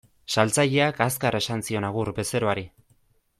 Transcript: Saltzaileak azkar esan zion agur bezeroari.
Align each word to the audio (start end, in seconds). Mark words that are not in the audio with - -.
Saltzaileak 0.35 1.03
azkar 1.07 1.37
esan 1.41 1.61
zion 1.69 1.87
agur 1.91 2.11
bezeroari. 2.21 2.65